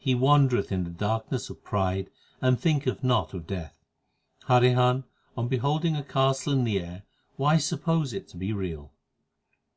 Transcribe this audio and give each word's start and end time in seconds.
He 0.00 0.16
wandereth 0.16 0.72
in 0.72 0.82
the 0.82 0.90
darkness 0.90 1.48
of 1.48 1.62
pride 1.62 2.10
and 2.40 2.58
thinketh 2.58 3.04
not 3.04 3.32
of 3.34 3.46
death. 3.46 3.84
Harihan, 4.48 5.04
on 5.36 5.46
beholding 5.46 5.94
a 5.94 6.02
castle 6.02 6.52
in 6.54 6.64
the 6.64 6.80
air 6.80 7.04
why 7.36 7.58
suppose 7.58 8.12
it 8.12 8.26
to 8.30 8.36
be 8.36 8.52
real 8.52 8.90